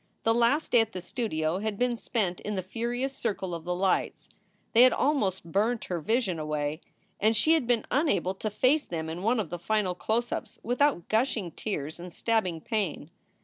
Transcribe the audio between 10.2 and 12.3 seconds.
ups without gushing tears and